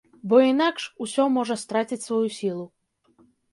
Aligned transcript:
Бо 0.29 0.37
інакш 0.51 0.85
усё 1.05 1.27
можа 1.35 1.59
страціць 1.65 2.01
сваю 2.07 2.29
сілу. 2.41 2.67